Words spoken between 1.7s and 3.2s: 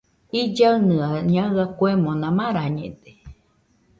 kuemona marañede.